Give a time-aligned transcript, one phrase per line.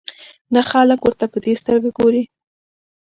[0.53, 2.23] نه خلک ورته په دې سترګه ګوري.